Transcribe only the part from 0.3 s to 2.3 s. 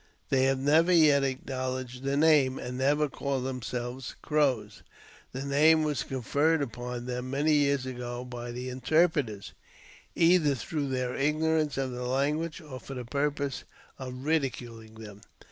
have never yet acknow, ledged the